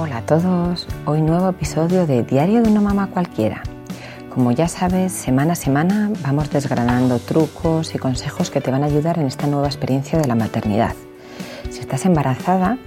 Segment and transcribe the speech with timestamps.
[0.00, 3.64] Hola a todos, hoy nuevo episodio de Diario de una mamá cualquiera.
[4.32, 8.86] Como ya sabes, semana a semana vamos desgranando trucos y consejos que te van a
[8.86, 10.94] ayudar en esta nueva experiencia de la maternidad.
[11.68, 12.78] Si estás embarazada,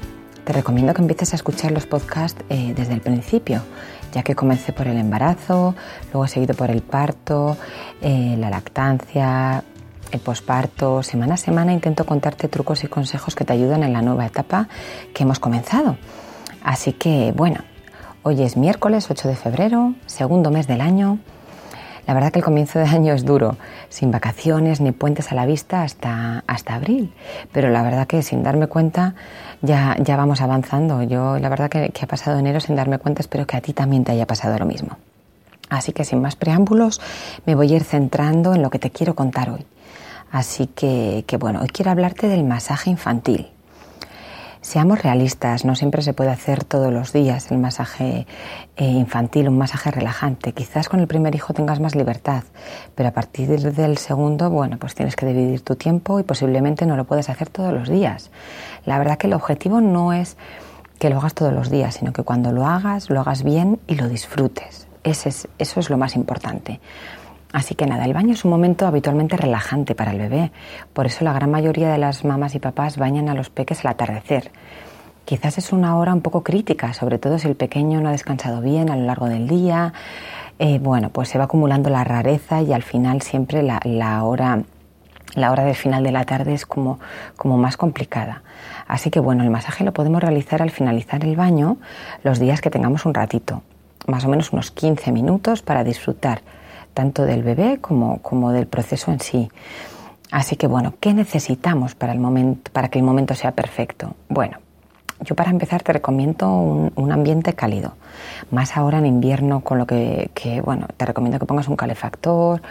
[0.45, 3.61] te recomiendo que empieces a escuchar los podcasts eh, desde el principio,
[4.13, 5.75] ya que comencé por el embarazo,
[6.13, 7.57] luego seguido por el parto,
[8.01, 9.65] eh, la lactancia,
[10.13, 11.03] el posparto.
[11.03, 14.69] Semana a semana intento contarte trucos y consejos que te ayudan en la nueva etapa
[15.13, 15.97] que hemos comenzado.
[16.63, 17.61] Así que bueno,
[18.23, 21.19] hoy es miércoles 8 de febrero, segundo mes del año.
[22.07, 23.57] La verdad que el comienzo de año es duro,
[23.89, 27.13] sin vacaciones ni puentes a la vista hasta, hasta abril,
[27.51, 29.15] pero la verdad que sin darme cuenta
[29.61, 31.03] ya, ya vamos avanzando.
[31.03, 33.73] Yo la verdad que, que ha pasado enero sin darme cuenta, espero que a ti
[33.73, 34.97] también te haya pasado lo mismo.
[35.69, 36.99] Así que sin más preámbulos
[37.45, 39.65] me voy a ir centrando en lo que te quiero contar hoy.
[40.31, 43.47] Así que, que bueno, hoy quiero hablarte del masaje infantil.
[44.61, 48.27] Seamos realistas, no siempre se puede hacer todos los días el masaje
[48.75, 50.53] eh, infantil, un masaje relajante.
[50.53, 52.43] Quizás con el primer hijo tengas más libertad,
[52.93, 56.95] pero a partir del segundo, bueno, pues tienes que dividir tu tiempo y posiblemente no
[56.95, 58.29] lo puedes hacer todos los días.
[58.85, 60.37] La verdad que el objetivo no es
[60.99, 63.95] que lo hagas todos los días, sino que cuando lo hagas, lo hagas bien y
[63.95, 64.87] lo disfrutes.
[65.03, 66.79] Eso es lo más importante.
[67.53, 70.51] Así que nada, el baño es un momento habitualmente relajante para el bebé.
[70.93, 73.91] Por eso la gran mayoría de las mamás y papás bañan a los peques al
[73.91, 74.51] atardecer.
[75.25, 78.61] Quizás es una hora un poco crítica, sobre todo si el pequeño no ha descansado
[78.61, 79.93] bien a lo largo del día.
[80.59, 84.63] Eh, bueno, pues se va acumulando la rareza y al final siempre la, hora
[85.35, 86.99] la hora del final de la tarde es como,
[87.43, 88.43] más complicada.
[88.87, 91.77] Así que bueno, el masaje lo podemos realizar al finalizar el baño
[92.23, 93.63] los días que tengamos un ratito,
[94.07, 96.41] más o menos unos 15 minutos para disfrutar
[96.93, 99.49] tanto del bebé como, como del proceso en sí.
[100.31, 104.15] Así que bueno, ¿qué necesitamos para, el momento, para que el momento sea perfecto?
[104.29, 104.59] Bueno,
[105.21, 106.51] yo para empezar te recomiendo
[106.95, 107.93] un, ambiente cálido,
[108.49, 110.29] más ahora en invierno con lo que,
[110.63, 112.61] bueno, te recomiendo que pongas un calefactor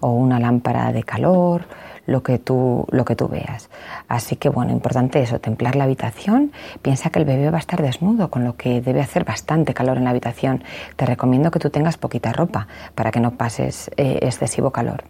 [0.00, 1.66] o una lámpara de calor,
[2.06, 3.70] lo que tú, lo que tú veas.
[4.08, 6.52] Así que bueno, importante eso, templar la habitación.
[6.82, 9.98] Piensa que el bebé va a estar desnudo, con lo que debe hacer bastante calor
[9.98, 10.64] en la habitación.
[10.96, 15.04] Te recomiendo que tú tengas poquita ropa para que no pases eh, excesivo calor.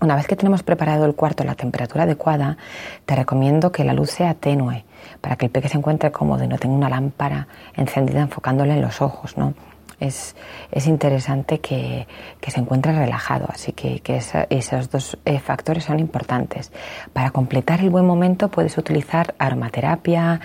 [0.00, 2.58] Una vez que tenemos preparado el cuarto a la temperatura adecuada,
[3.06, 4.84] te recomiendo que la luz sea tenue
[5.22, 8.82] para que el peque se encuentre cómodo y no tenga una lámpara encendida enfocándole en
[8.82, 9.54] los ojos, ¿no?
[10.00, 10.36] Es,
[10.70, 12.06] es interesante que,
[12.40, 13.46] que, se encuentre relajado.
[13.48, 14.20] Así que, que
[14.50, 16.72] esos dos eh, factores son importantes.
[17.12, 20.40] Para completar el buen momento puedes utilizar aromaterapia,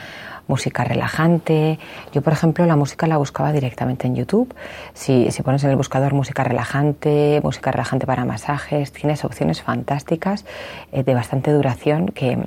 [0.48, 1.80] música relajante.
[2.14, 4.54] Yo, por ejemplo, la música la buscaba directamente en YouTube.
[4.94, 10.46] Si, si pones en el buscador música relajante, música relajante para masajes, tienes opciones fantásticas
[10.92, 12.38] eh, de bastante duración que,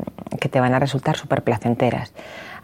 [0.40, 2.12] que te van a resultar súper placenteras.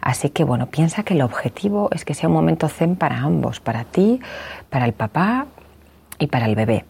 [0.01, 3.59] Así que bueno, piensa que el objetivo es que sea un momento zen para ambos,
[3.59, 4.19] para ti,
[4.69, 5.45] para el papá
[6.17, 6.85] y para el bebé.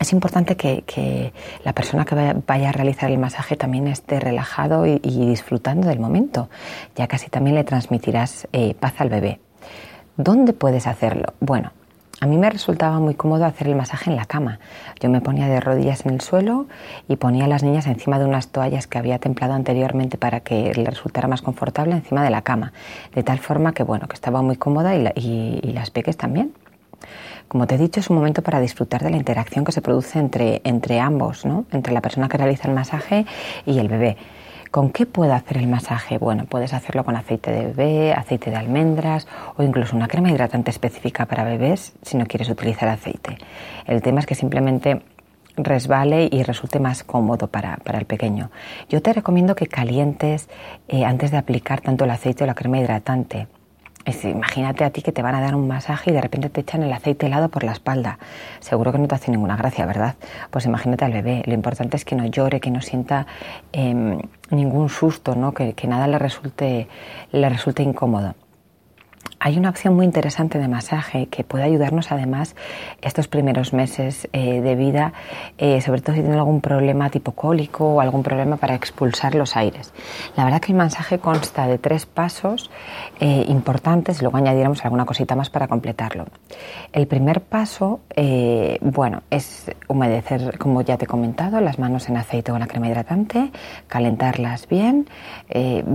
[0.00, 1.32] Es importante que,
[1.64, 6.48] la persona que vaya a realizar el masaje también esté relajado y, disfrutando del momento,
[6.96, 9.40] ya que así también le transmitirás eh, paz al bebé.
[10.16, 11.34] ¿Dónde puedes hacerlo?
[11.40, 11.72] Bueno,
[12.24, 14.58] a mí me resultaba muy cómodo hacer el masaje en la cama.
[14.98, 16.66] Yo me ponía de rodillas en el suelo
[17.06, 20.72] y ponía a las niñas encima de unas toallas que había templado anteriormente para que
[20.72, 22.72] les resultara más confortable encima de la cama.
[23.14, 26.54] De tal forma que, bueno, que estaba muy cómoda y, las peques también.
[27.46, 30.18] Como te he dicho, es un momento para disfrutar de la interacción que se produce
[30.18, 31.66] entre, entre ambos, ¿no?
[31.72, 33.26] entre la persona que realiza el masaje
[33.66, 34.16] y el bebé.
[34.74, 36.18] ¿Con qué puedo hacer el masaje?
[36.18, 40.72] Bueno, puedes hacerlo con aceite de bebé, aceite de almendras o incluso una crema hidratante
[40.72, 43.38] específica para bebés si no quieres utilizar aceite.
[43.86, 45.00] El tema es que simplemente
[45.56, 48.50] resbale y resulte más cómodo para, el pequeño.
[48.88, 50.48] Yo te recomiendo que calientes
[50.88, 53.46] eh, antes de aplicar tanto el aceite o la crema hidratante
[54.24, 56.82] imagínate a ti que te van a dar un masaje y de repente te echan
[56.82, 58.18] el aceite helado por la espalda.
[58.60, 60.14] Seguro que no te hace ninguna gracia, ¿verdad?
[60.50, 61.42] Pues imagínate al bebé.
[61.46, 63.26] Lo importante es que no llore, que no sienta
[63.72, 64.18] em,
[64.50, 65.52] ningún susto, ¿no?
[65.52, 66.88] Que, nada le resulte,
[67.32, 68.34] le resulte incómodo.
[69.44, 72.56] Hay una opción muy interesante de masaje que puede ayudarnos además
[73.02, 75.12] estos primeros meses eh, de vida,
[75.58, 79.54] eh, sobre todo si tienen algún problema tipo cólico o algún problema para expulsar los
[79.54, 79.92] aires.
[80.34, 82.70] La verdad que el masaje consta de tres pasos
[83.20, 86.24] eh, importantes, luego añadiremos alguna cosita más para completarlo.
[86.94, 88.00] El primer paso,
[88.80, 92.88] bueno, es humedecer, como ya te he comentado, las manos en aceite con la crema
[92.88, 93.50] hidratante,
[93.88, 95.06] calentarlas bien,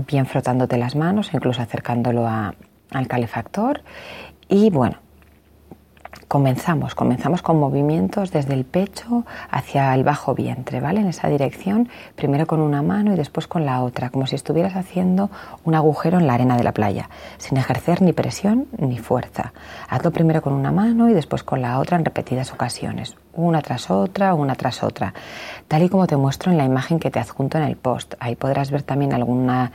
[0.07, 2.53] bien frotándote las manos, incluso acercándolo a
[2.91, 3.81] al calefactor
[4.47, 4.97] y bueno,
[6.29, 11.01] comenzamos, comenzamos con movimientos desde el pecho hacia el bajo vientre, ¿vale?
[11.01, 14.75] En esa dirección, primero con una mano y después con la otra, como si estuvieras
[14.75, 15.31] haciendo
[15.63, 17.09] un agujero en la arena de la playa,
[17.39, 19.53] sin ejercer ni presión ni fuerza.
[19.89, 23.89] Hazlo primero con una mano y después con la otra en repetidas ocasiones, una tras
[23.89, 25.15] otra, una tras otra,
[25.67, 28.13] tal y como te muestro en la imagen que te adjunto en el post.
[28.19, 29.71] Ahí podrás ver también alguna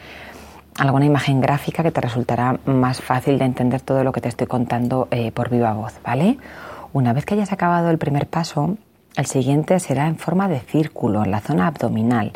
[0.79, 4.47] alguna imagen gráfica que te resultará más fácil de entender todo lo que te estoy
[4.47, 6.39] contando eh, por viva voz, ¿vale?
[6.93, 8.77] Una vez que hayas acabado el primer paso,
[9.17, 12.33] el siguiente será en forma de círculo en la zona abdominal,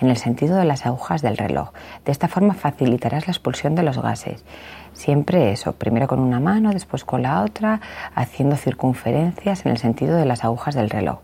[0.00, 1.72] en el sentido de las agujas del reloj.
[2.04, 4.44] De esta forma facilitarás la expulsión de los gases.
[4.92, 7.80] Siempre eso, primero con una mano, después con la otra,
[8.14, 11.18] haciendo circunferencias en el sentido de las agujas del reloj.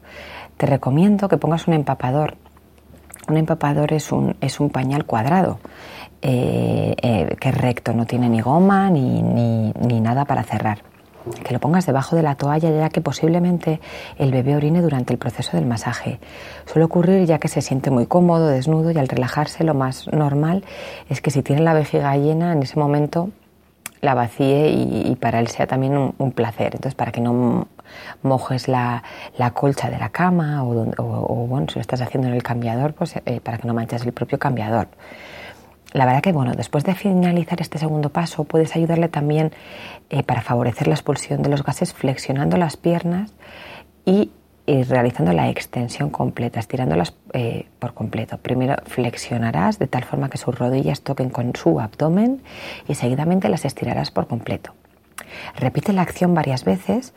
[0.57, 2.37] Te recomiendo que pongas un empapador.
[3.29, 5.59] Un empapador es un, es un pañal cuadrado
[6.23, 10.83] eh, eh, que es recto, no tiene ni goma ni, ni, nada para cerrar.
[11.45, 13.81] Que lo pongas debajo de la toalla ya que posiblemente
[14.17, 16.21] el bebé orine durante el proceso del masaje.
[16.67, 20.65] Suele ocurrir ya que se siente muy cómodo, desnudo y al relajarse lo más normal
[21.09, 23.31] es que si tiene la vejiga llena en ese momento
[24.01, 26.75] la vacíe y, para él sea también un, placer.
[26.75, 27.69] Entonces, para que no
[28.23, 29.03] mojes la,
[29.55, 33.41] colcha de la cama o, bueno, si lo estás haciendo en el cambiador, pues eh,
[33.43, 34.89] para que no manches el propio cambiador.
[35.97, 39.53] La verdad que, bueno, después de finalizar este segundo paso, puedes ayudarle también
[40.11, 43.33] eh, para favorecer la expulsión de los gases flexionando las piernas
[44.05, 44.31] y,
[44.67, 48.37] realizando la extensión completa, estirándolas eh, por completo.
[48.37, 52.43] Primero flexionarás de tal forma que sus rodillas toquen con su abdomen
[52.89, 54.75] y seguidamente las estirarás por completo.
[55.55, 57.15] Repite la acción varias veces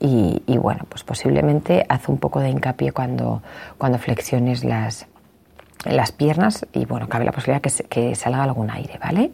[0.00, 3.42] y, y, bueno, pues posiblemente haz un poco de hincapié cuando,
[3.78, 5.06] cuando flexiones las,
[5.84, 9.30] las piernas y bueno, cabe la posibilidad que, que salga algún aire, ¿vale?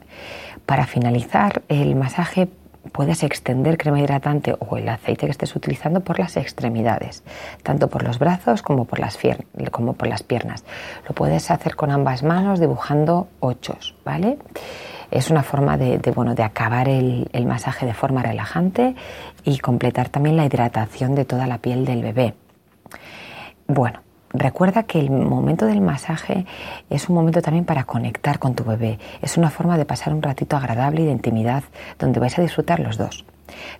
[0.66, 2.48] Para finalizar el masaje
[2.92, 7.22] puedes extender crema hidratante o el aceite que estés utilizando por las extremidades,
[7.62, 10.64] tanto por los brazos como por las, piernas.
[11.08, 14.38] Lo puedes hacer con ambas manos dibujando ochos, ¿vale?
[15.10, 18.94] Es una forma de, bueno, de acabar el, el masaje de forma relajante
[19.44, 22.34] y completar también la hidratación de toda la piel del bebé.
[23.66, 24.03] Bueno,
[24.34, 26.44] Recuerda que el momento del masaje
[26.90, 28.98] es un momento también para conectar con tu bebé.
[29.22, 31.62] Es una forma de pasar un ratito agradable y de intimidad
[32.00, 33.24] donde vais a disfrutar los dos.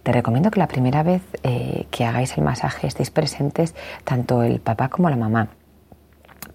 [0.05, 3.75] Te recomiendo que la primera vez eh, que hagáis el masaje estéis presentes
[4.05, 5.49] tanto el papá como la mamá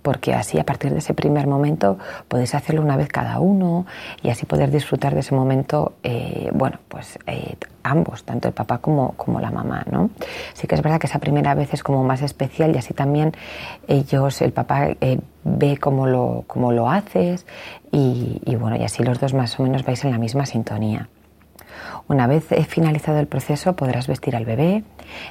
[0.09, 3.85] porque así a partir de ese primer momento podéis hacerlo una vez cada uno
[4.23, 8.79] y así poder disfrutar de ese momento, eh, bueno, pues eh, ambos, tanto el papá
[8.79, 10.09] como, como la mamá, ¿no?
[10.53, 13.33] Sí que es verdad que esa primera vez es como más especial y así también
[13.87, 17.45] ellos, el papá eh, ve cómo lo, cómo lo haces
[17.91, 21.07] y, y bueno, y así los dos más o menos vais en la misma sintonía.
[22.09, 24.83] Una vez finalizado el proceso podrás vestir al bebé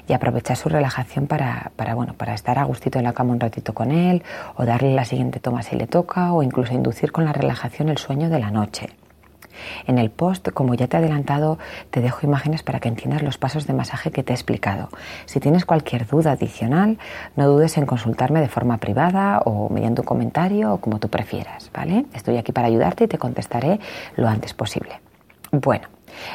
[0.06, 3.75] y aprovechar su relajación para, bueno, para estar a gustito en la cama un ratito
[3.75, 4.22] con él
[4.54, 7.99] o darle la siguiente toma si le toca o incluso inducir con la relajación el
[7.99, 8.90] sueño de la noche.
[9.88, 11.58] En el post, como ya te he adelantado,
[11.90, 14.88] te dejo imágenes para que entiendas los pasos de masaje que te he explicado.
[15.26, 16.99] Si tienes cualquier duda adicional,
[17.35, 21.73] no dudes en consultarme de forma privada o mediante un comentario o como tú prefieras,
[21.75, 22.06] ¿vale?
[22.14, 23.80] Estoy aquí para ayudarte y te contestaré
[24.14, 25.00] lo antes posible.
[25.50, 25.88] Bueno,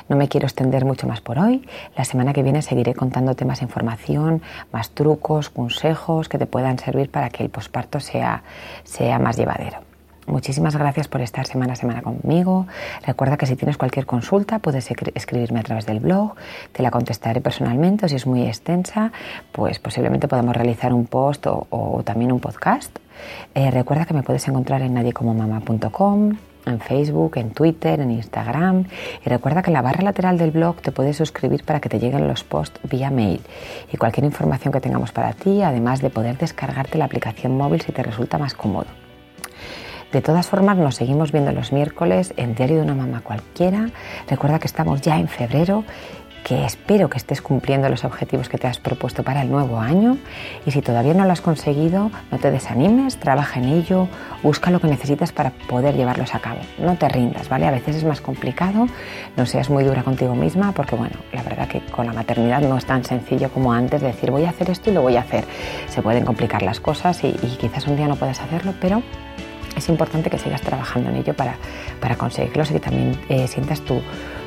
[0.09, 1.67] no me quiero extender mucho más por hoy.
[1.95, 7.09] La semana que viene seguiré contándote más información, más trucos, consejos que te puedan servir
[7.09, 8.43] para que el posparto sea,
[8.83, 9.93] sea más llevadero.
[10.25, 12.65] Muchísimas gracias por estar semana a semana conmigo.
[13.05, 16.35] Recuerda que si tienes cualquier consulta puedes escribirme a través del blog,
[16.71, 19.11] te la contestaré personalmente o si es muy extensa,
[19.51, 22.97] pues posiblemente podamos realizar un post o, también un podcast.
[23.53, 28.85] Eh, recuerda que me puedes encontrar en nadiecomomama.com, en Facebook, en Twitter, en Instagram.
[29.25, 31.99] Y recuerda que en la barra lateral del blog te puedes suscribir para que te
[31.99, 33.41] lleguen los posts vía mail
[33.91, 37.91] y cualquier información que tengamos para ti, además de poder descargarte la aplicación móvil si
[37.91, 38.87] te resulta más cómodo.
[40.13, 43.89] De todas formas, nos seguimos viendo los miércoles en Diario de una Mamá Cualquiera.
[44.29, 45.85] Recuerda que estamos ya en febrero
[46.43, 50.17] que espero que estés cumpliendo los objetivos que te has propuesto para el nuevo año
[50.65, 54.07] y si todavía no lo has conseguido, no te desanimes, trabaja en ello,
[54.43, 56.59] busca lo que necesitas para poder llevarlos a cabo.
[56.77, 57.65] No te rindas, ¿vale?
[57.65, 58.87] A veces es más complicado,
[59.37, 62.77] no seas muy dura contigo misma porque bueno, la verdad que con la maternidad no
[62.77, 65.21] es tan sencillo como antes de decir voy a hacer esto y lo voy a
[65.21, 65.45] hacer.
[65.87, 69.01] Se pueden complicar las cosas y, quizás un día no puedas hacerlo, pero
[69.77, 71.55] es importante que sigas trabajando en ello para,
[71.99, 74.01] para conseguirlos y que también eh, sientas tu,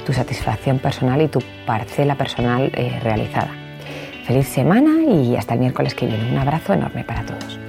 [0.07, 3.51] tu, satisfacción personal y tu parcela personal eh, realizada.
[4.25, 6.31] Feliz semana y hasta el miércoles que viene.
[6.31, 7.66] Un abrazo enorme para todos.